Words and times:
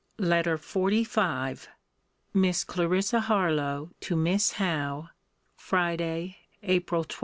LETTER 0.17 0.57
XLV 0.57 1.67
MISS 2.33 2.63
CLARISSA 2.63 3.19
HARLOWE, 3.19 3.91
TO 3.99 4.15
MISS 4.15 4.53
HOWE 4.53 5.09
FRIDAY, 5.57 6.37
APRIL 6.63 7.03
22. 7.03 7.19